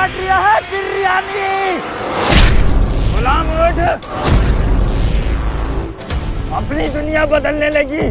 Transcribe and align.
बांट 0.00 0.12
रहा 0.18 0.36
है, 0.48 0.60
बिरयानी। 0.60 1.80
गुलाम 3.14 3.48
उठ। 3.64 3.80
अपनी 6.52 6.88
दुनिया 6.88 7.24
बदलने 7.26 7.68
लगी। 7.70 8.06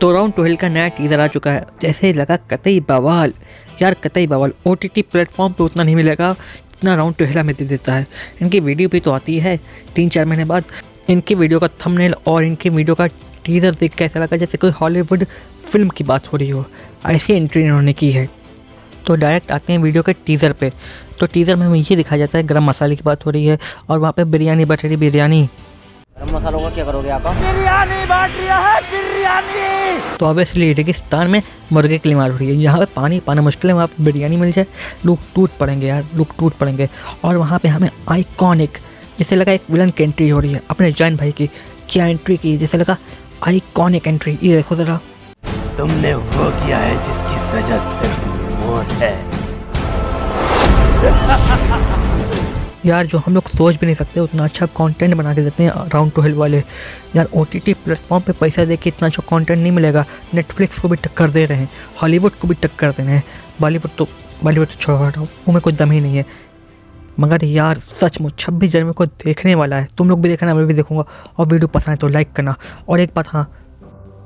तो 0.00 0.12
राउंड 0.12 0.34
ट्वेल्व 0.34 0.56
का 0.56 0.68
नया 0.68 0.88
टीजर 0.88 1.20
आ 1.20 1.26
चुका 1.26 1.52
है। 1.52 1.62
जैसे 1.82 2.12
लगा 2.12 2.36
कतई 2.50 2.80
बवाल। 2.80 3.34
यार, 3.82 3.94
कतई 3.94 4.26
बवाल। 4.26 4.52
ओ 4.66 4.74
टी 4.74 4.88
टी 4.88 5.02
प्लेटफॉर्म 5.02 5.52
पर 5.52 5.64
उतना 5.64 5.82
नहीं 5.82 5.96
मिलेगा 5.96 6.32
जितना 6.32 6.94
राउंड 6.94 7.14
ट्वेल्व 7.16 7.42
में 7.42 7.54
दे 7.58 7.64
देता 7.64 7.94
है। 7.94 8.06
इनकी 8.42 8.60
वीडियो 8.60 8.88
भी 8.88 9.00
तो 9.00 9.10
आती 9.10 9.38
है 9.38 9.58
तीन 9.96 10.08
चार 10.08 10.26
महीने 10.26 10.44
बाद। 10.44 10.64
इनकी 11.08 11.34
वीडियो 11.34 11.60
का 11.60 11.68
थंबनेल 11.86 12.14
और 12.26 12.44
इनकी 12.44 12.68
वीडियो 12.68 12.94
का 12.94 13.06
टीजर 13.44 13.74
देख 13.74 13.94
के 13.94 14.04
ऐसा 14.04 14.20
लगा 14.20 14.36
जैसे 14.36 14.58
कोई 14.58 14.70
हॉलीवुड 14.70 15.24
फ़िल्म 15.72 15.88
की 15.88 16.04
बात 16.04 16.32
हो 16.32 16.38
रही 16.38 16.50
हो। 16.50 16.64
ऐसी 17.06 17.32
एंट्री 17.32 17.62
इन्होंने 17.62 17.92
की 17.92 18.10
है। 18.12 18.28
तो 19.06 19.14
डायरेक्ट 19.16 19.50
आते 19.52 19.72
हैं 19.72 19.80
वीडियो 19.80 20.02
के 20.02 20.12
टीज़र 20.26 20.52
पे। 20.52 20.70
तो 21.20 21.26
टीज़र 21.26 21.56
में 21.56 21.66
हमें 21.66 21.78
ये 21.80 21.96
दिखाया 21.96 22.18
जाता 22.18 22.38
है 22.38 22.44
गरम 22.44 22.64
मसाले 22.64 22.96
की 22.96 23.02
बात 23.04 23.26
हो 23.26 23.30
रही 23.30 23.46
है 23.46 23.58
और 23.90 23.98
वहाँ 23.98 24.12
पे 24.12 24.24
बिरयानी 24.26 24.64
बट 24.64 24.84
रही 24.84 24.96
बिरयानी। 24.96 25.42
गरम 26.16 26.34
मसालों 26.36 26.60
का 26.60 26.70
क्या 26.70 26.84
करोगे 26.84 27.10
आप? 27.10 27.22
बिरयानी 27.22 28.04
बांट 28.06 28.32
रहा 28.38 28.58
है 28.68 28.80
बिरयानी। 28.82 30.16
तो 30.18 30.26
ऑब्वियसली 30.26 30.72
रेगिस्तान 30.72 31.30
में 31.30 31.40
मुर्गे 31.72 31.98
की 31.98 32.14
मार 32.14 32.30
हो 32.30 32.36
रही 32.36 32.48
है। 32.48 32.54
यहाँ 32.56 32.78
पे 32.78 32.86
पानी 32.94 33.20
पाना 33.20 33.42
मुश्किल 33.42 33.70
है 33.70 33.74
वहाँ 33.74 33.86
पे 33.86 34.04
बिरयानी 34.04 34.36
मिल 34.36 34.52
जाए 34.52 34.66
लोग 35.06 35.18
टूट 35.34 35.50
पड़ेंगे 35.60 35.86
यार 35.86 36.06
लोग 36.16 36.36
टूट 36.38 36.54
पड़ेंगे। 36.58 36.88
और 37.24 37.36
वहाँ 37.36 37.58
पे 37.58 37.68
हमें 37.68 37.90
आइकॉनिक 38.10 38.78
जैसे 39.18 39.36
लगा 39.36 39.52
एक 39.52 39.70
विलन 39.70 39.90
की 39.90 40.04
एंट्री 40.04 40.28
हो 40.28 40.40
रही 40.40 40.52
है 40.52 40.60
अपने 40.70 40.90
जैन 40.92 41.16
भाई 41.16 41.32
की 41.32 41.48
क्या 41.88 42.06
एंट्री 42.06 42.36
की 42.36 42.56
जैसे 42.58 42.78
लगा 42.78 42.96
आइकॉनिक 43.46 44.06
एंट्री 44.06 44.38
ये 44.42 44.54
देखो 44.56 44.76
ज़रा। 44.76 45.00
तुमने 45.76 46.14
वो 46.14 46.50
किया 46.52 46.78
है 46.78 46.96
जिसकी 47.04 47.38
सजा 47.42 47.78
सिर्फ़ 47.90 48.43
मौत 48.64 48.88
है? 49.02 49.12
यार, 52.86 53.06
जो 53.06 53.18
हम 53.18 53.34
लोग 53.34 53.48
सोच 53.48 53.76
भी 53.80 53.86
नहीं 53.86 53.94
सकते, 53.94 54.20
उतना 54.20 54.44
अच्छा 54.44 54.66
कंटेंट 54.66 55.14
बना 55.14 55.34
के 55.34 55.42
देते 55.42 55.62
हैं 55.62 55.72
राउंड 55.88 56.12
ट्वेल्व 56.12 56.38
वाले। 56.38 56.62
यार 57.16 57.28
ओ 57.34 57.44
टी 57.44 57.58
टी 57.58 57.74
प्लेटफॉर्म 57.74 58.22
पर 58.22 58.32
पैसा 58.32 58.64
दे 58.64 58.76
के 58.76 58.90
इतना 58.90 59.08
अच्छा 59.08 59.22
कंटेंट 59.30 59.58
नहीं 59.58 59.72
मिलेगा। 59.72 60.04
नेटफ्लिक्स 60.34 60.78
को 60.78 60.88
भी 60.88 60.96
टक्कर 60.96 61.30
दे 61.30 61.44
रहे 61.44 61.58
हैं। 61.58 61.68
हॉलीवुड 62.02 62.32
को 62.32 62.48
भी 62.48 62.54
टक्कर 62.54 62.90
दे 62.90 63.02
रहे 63.02 63.14
हैं। 63.14 63.24
बॉलीवुड 63.60 63.90
तो 63.98 64.08
बॉलीवुड 64.44 64.68
तो 64.68 64.74
छोड़ 64.74 64.96
हटाओ 64.96 65.26
उनमें 65.48 65.60
कोई 65.60 65.72
दम 65.72 65.90
ही 65.90 66.00
नहीं 66.00 66.16
है। 66.16 66.24
मगर 67.20 67.44
यार, 67.44 67.78
सचमुच, 67.78 68.38
छब्बीस 68.38 68.72
जनवरी 68.72 68.92
को 68.92 69.06
देखने 69.06 69.54
वाला 69.54 69.76
है। 69.76 69.88
तुम 69.98 70.08
लोग 70.08 70.20
भी 70.20 70.28
देखना, 70.28 70.54
मैं 70.54 70.66
भी 70.66 70.74
देखूँगा। 70.74 71.04
और 71.38 71.46
वीडियो 71.46 71.68
पसंद 71.68 71.88
है 71.88 71.96
तो 71.96 72.08
लाइक 72.08 72.32
करना। 72.32 72.54
और 72.88 73.00
एक 73.00 73.10
बात 73.16 73.28
हाँ। 73.28 73.50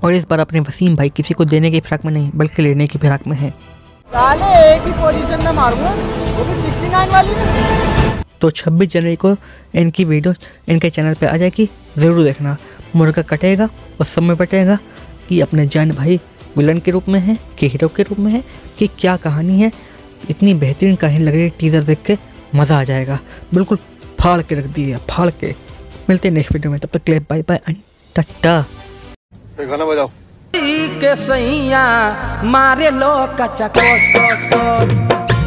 और 0.04 0.12
इस 0.12 0.26
बार 0.30 0.38
अपने 0.38 0.60
वसीम 0.60 0.96
भाई 0.96 1.08
किसी 1.08 1.34
को 1.34 1.44
देने 1.44 1.70
की 1.70 1.80
फिराक 1.80 2.04
में 2.04 2.12
नहीं, 2.12 2.30
बल्कि 2.34 2.62
लेने 2.62 2.86
की 2.86 2.98
फिराक 2.98 3.26
में 3.26 3.36
है। 3.36 3.77
साले 4.12 4.46
एक 4.66 4.82
ही 4.82 4.92
पोजीशन 5.00 5.44
में 5.44 5.52
मारूँगा 5.52 5.90
वो 6.36 6.44
भी 6.44 6.54
69 6.60 7.10
वाली 7.12 7.34
में 7.34 8.22
तो 8.40 8.50
26 8.50 8.86
जनवरी 8.92 9.16
को 9.16 9.34
इनकी 9.74 10.04
वीडियो 10.04 10.34
इनके 10.68 10.90
चैनल 10.90 11.14
पे 11.20 11.26
आ 11.26 11.36
जाएगी 11.36 11.68
ज़रूर 11.98 12.22
देखना। 12.24 12.56
मुर्गा 12.96 13.22
कटेगा 13.30 13.64
और 14.00 14.06
सब 14.06 14.22
में 14.22 14.36
बटेगा 14.36 14.78
कि 15.28 15.40
अपने 15.40 15.66
जान 15.66 15.90
भाई 15.92 16.18
विलन 16.56 16.78
के 16.78 16.90
रूप 16.90 17.08
में 17.08 17.18
है 17.20 17.36
कि 17.58 17.68
हीरो 17.68 17.88
के 17.96 18.02
रूप 18.02 18.18
में 18.18 18.30
है 18.32 18.42
कि 18.78 18.86
क्या 19.00 19.16
कहानी 19.16 19.60
है। 19.60 19.70
इतनी 20.30 20.54
बेहतरीन 20.54 20.96
कहानी 20.96 21.24
लग 21.24 21.32
रही 21.32 21.42
है 21.42 21.50
टीजर 21.58 21.82
देख 21.84 22.02
के 22.06 22.16
मज़ा 22.54 22.78
आ 22.80 22.84
जाएगा। 22.84 23.18
बिल्कुल 23.54 23.78
फाड़ 24.20 24.40
के 24.42 24.54
रख 24.54 24.64
दिया 24.76 24.98
फाड़ 25.10 25.30
के। 25.40 25.54
मिलते 26.08 26.28
हैं 26.28 26.34
नेक्स्ट 26.34 26.52
वीडियो 26.52 26.70
में 26.72 26.80
तब 26.80 26.88
तक 26.92 27.04
के 27.04 27.12
लिए 27.12 27.20
बाय 27.30 27.42
बाय 27.48 27.60
एंड 27.68 27.76
टाटा 28.16 28.64
गाना 29.60 29.84
बजाओ। 29.84 30.10
के 31.00 31.14
सैया 31.16 31.84
मारे 32.44 32.90
लो 32.90 33.14
कचा 33.40 33.68
कोच 33.68 34.02
कोच 34.16 34.50
कोच। 34.54 35.07